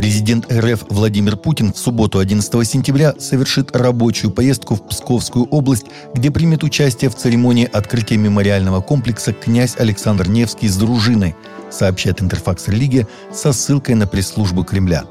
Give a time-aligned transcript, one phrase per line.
[0.00, 5.84] Президент РФ Владимир Путин в субботу 11 сентября совершит рабочую поездку в Псковскую область,
[6.14, 11.36] где примет участие в церемонии открытия мемориального комплекса князь Александр Невский с дружиной,
[11.70, 15.04] сообщает Интерфакс Религия со ссылкой на пресс-службу Кремля.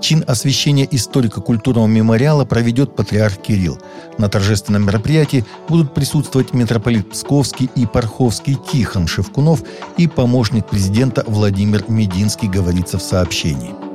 [0.00, 3.80] Чин освящения историко-культурного мемориала проведет патриарх Кирилл.
[4.18, 9.64] На торжественном мероприятии будут присутствовать митрополит Псковский и Парховский Тихон Шевкунов
[9.96, 13.87] и помощник президента Владимир Мединский, говорится в сообщении.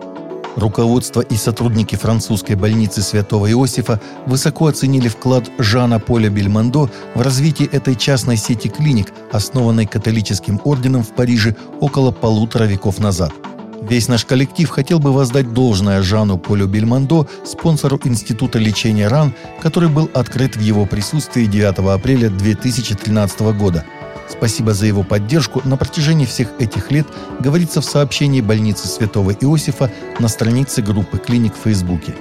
[0.56, 7.68] Руководство и сотрудники французской больницы Святого Иосифа высоко оценили вклад Жана Поля Бельмондо в развитие
[7.70, 13.34] этой частной сети клиник, основанной католическим орденом в Париже около полутора веков назад.
[13.82, 19.90] Весь наш коллектив хотел бы воздать должное Жану Полю Бельмондо, спонсору Института лечения ран, который
[19.90, 23.84] был открыт в его присутствии 9 апреля 2013 года–
[24.38, 27.08] Спасибо за его поддержку на протяжении всех этих лет,
[27.40, 32.14] говорится в сообщении больницы Святого Иосифа на странице группы клиник в Фейсбуке.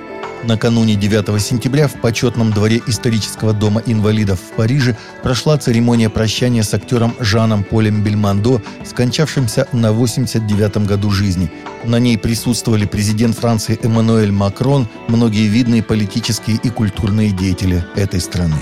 [0.44, 6.74] Накануне 9 сентября в почетном дворе исторического дома инвалидов в Париже прошла церемония прощания с
[6.74, 11.50] актером Жаном Полем Бельмондо, скончавшимся на 89-м году жизни.
[11.84, 18.56] На ней присутствовали президент Франции Эммануэль Макрон, многие видные политические и культурные деятели этой страны.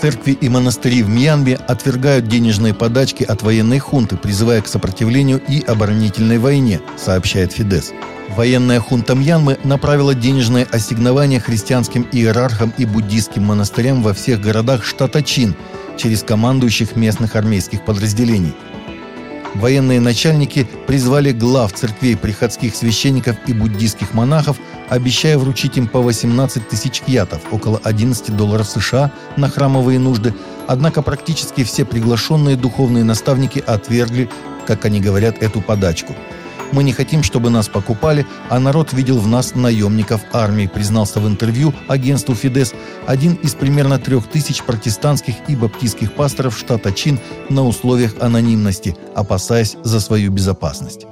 [0.00, 5.60] Церкви и монастыри в Мьянбе отвергают денежные подачки от военной хунты, призывая к сопротивлению и
[5.60, 7.92] оборонительной войне, сообщает Фидес.
[8.36, 15.20] Военная хунта Мьянмы направила денежные ассигнования христианским иерархам и буддийским монастырям во всех городах штата
[15.20, 15.56] Чин
[15.96, 18.54] через командующих местных армейских подразделений–
[19.54, 26.68] Военные начальники призвали глав церквей приходских священников и буддийских монахов, обещая вручить им по 18
[26.68, 30.34] тысяч кьятов, около 11 долларов США, на храмовые нужды,
[30.66, 34.28] однако практически все приглашенные духовные наставники отвергли,
[34.66, 36.14] как они говорят, эту подачку–
[36.72, 41.26] мы не хотим, чтобы нас покупали, а народ видел в нас наемников армии, признался в
[41.26, 42.74] интервью агентству «Фидес»
[43.06, 49.76] один из примерно трех тысяч протестантских и баптистских пасторов штата Чин на условиях анонимности, опасаясь
[49.82, 51.06] за свою безопасность.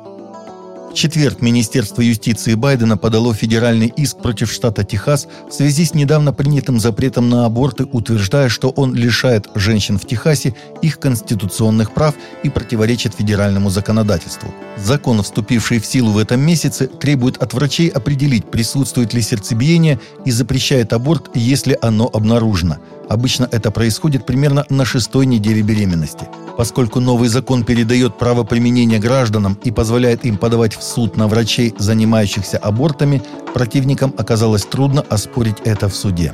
[0.97, 6.81] Четверг Министерство юстиции Байдена подало федеральный иск против штата Техас в связи с недавно принятым
[6.81, 12.15] запретом на аборты, утверждая, что он лишает женщин в Техасе их конституционных прав
[12.45, 14.55] и противоречит федеральному законодательству.
[14.79, 20.31] Закон, вступивший в силу в этом месяце, требует от врачей определить, присутствует ли сердцебиение и
[20.31, 22.79] запрещает аборт, если оно обнаружено.
[23.09, 26.27] Обычно это происходит примерно на шестой неделе беременности.
[26.57, 31.75] Поскольку новый закон передает право применения гражданам и позволяет им подавать в суд на врачей,
[31.79, 33.23] занимающихся абортами,
[33.55, 36.33] противникам оказалось трудно оспорить это в суде.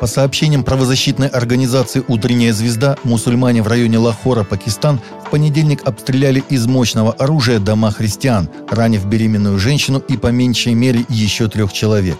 [0.00, 6.66] По сообщениям правозащитной организации «Утренняя звезда», мусульмане в районе Лахора, Пакистан, в понедельник обстреляли из
[6.66, 12.16] мощного оружия дома христиан, ранив беременную женщину и по меньшей мере еще трех человек.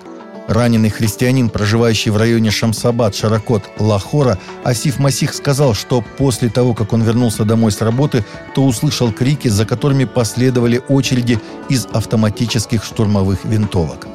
[0.50, 6.92] Раненый христианин, проживающий в районе Шамсабад, Шаракот, Лахора, Асиф Масих сказал, что после того, как
[6.92, 11.38] он вернулся домой с работы, то услышал крики, за которыми последовали очереди
[11.68, 14.08] из автоматических штурмовых винтовок.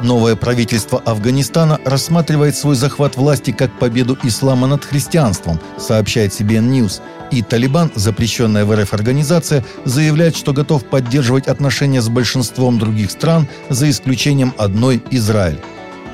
[0.00, 7.02] Новое правительство Афганистана рассматривает свой захват власти как победу ислама над христианством, сообщает CBN News.
[7.30, 13.48] И Талибан, запрещенная в РФ организация, заявляет, что готов поддерживать отношения с большинством других стран,
[13.68, 15.60] за исключением одной– Израиль.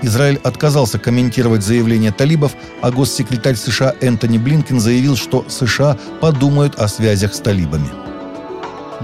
[0.03, 6.89] Израиль отказался комментировать заявление талибов, а госсекретарь США Энтони Блинкен заявил, что США подумают о
[6.89, 8.02] связях с талибами.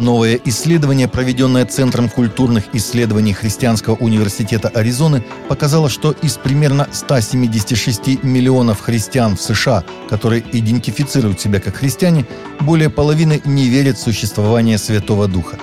[0.01, 8.81] Новое исследование, проведенное Центром культурных исследований Христианского университета Аризоны, показало, что из примерно 176 миллионов
[8.81, 12.27] христиан в США, которые идентифицируют себя как христиане,
[12.61, 15.59] более половины не верят в существование Святого Духа.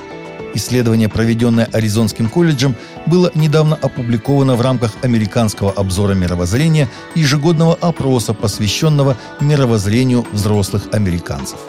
[0.54, 2.76] Исследование, проведенное Аризонским колледжем,
[3.06, 11.60] было недавно опубликовано в рамках американского обзора мировоззрения ежегодного опроса, посвященного мировоззрению взрослых американцев.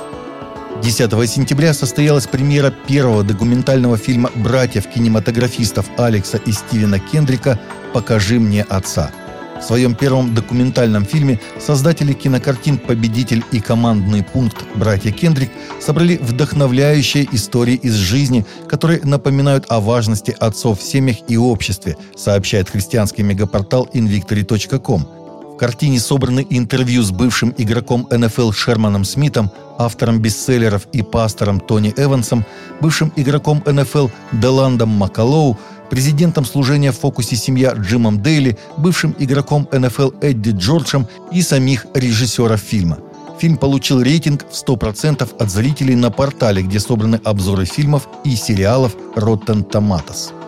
[0.82, 7.58] 10 сентября состоялась премьера первого документального фильма братьев-кинематографистов Алекса и Стивена Кендрика
[7.92, 9.10] «Покажи мне отца».
[9.58, 17.26] В своем первом документальном фильме создатели кинокартин «Победитель» и «Командный пункт» братья Кендрик собрали вдохновляющие
[17.32, 23.88] истории из жизни, которые напоминают о важности отцов в семьях и обществе, сообщает христианский мегапортал
[23.92, 25.25] invictory.com.
[25.56, 31.94] В картине собраны интервью с бывшим игроком НФЛ Шерманом Смитом, автором бестселлеров и пастором Тони
[31.96, 32.44] Эвансом,
[32.82, 35.56] бывшим игроком НФЛ Деландом Макалоу,
[35.88, 42.60] президентом служения в фокусе семья Джимом Дейли, бывшим игроком НФЛ Эдди Джорджем и самих режиссеров
[42.60, 42.98] фильма.
[43.38, 48.94] Фильм получил рейтинг в 100% от зрителей на портале, где собраны обзоры фильмов и сериалов
[49.14, 50.45] Rotten Tomatoes.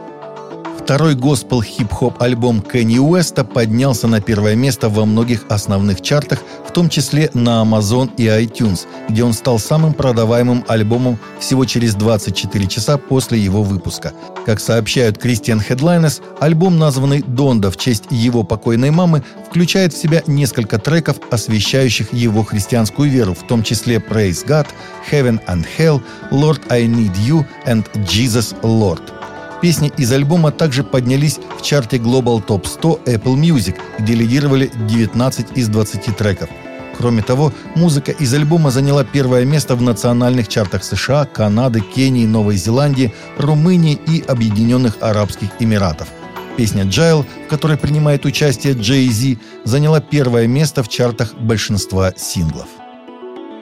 [0.88, 6.72] Второй госпел хип-хоп альбом Кенни Уэста поднялся на первое место во многих основных чартах, в
[6.72, 12.66] том числе на Amazon и iTunes, где он стал самым продаваемым альбомом всего через 24
[12.68, 14.14] часа после его выпуска.
[14.46, 20.22] Как сообщают Christian Headliners, альбом, названный «Донда» в честь его покойной мамы, включает в себя
[20.26, 24.66] несколько треков, освещающих его христианскую веру, в том числе «Praise God»,
[25.12, 26.00] «Heaven and Hell»,
[26.30, 29.17] «Lord, I Need You» and «Jesus Lord».
[29.60, 35.56] Песни из альбома также поднялись в чарте Global Top 100 Apple Music, где лидировали 19
[35.56, 36.48] из 20 треков.
[36.96, 42.56] Кроме того, музыка из альбома заняла первое место в национальных чартах США, Канады, Кении, Новой
[42.56, 46.08] Зеландии, Румынии и Объединенных Арабских Эмиратов.
[46.56, 52.68] Песня «Джайл», в которой принимает участие Джей Зи, заняла первое место в чартах большинства синглов.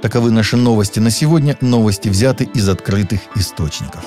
[0.03, 1.57] Таковы наши новости на сегодня.
[1.61, 4.05] Новости взяты из открытых источников.